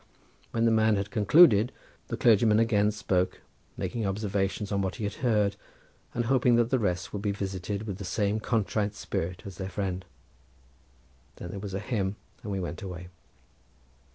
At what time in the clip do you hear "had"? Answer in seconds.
0.95-1.11, 5.03-5.13